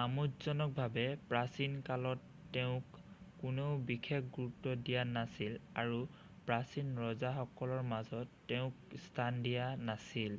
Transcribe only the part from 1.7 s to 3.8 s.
কালত তেওঁক কোনেও